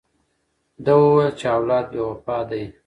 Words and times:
ده 0.83 0.93
وویل 1.01 1.31
چې 1.39 1.45
اولاد 1.57 1.85
بې 1.91 2.01
وفا 2.09 2.37
دی. 2.49 2.63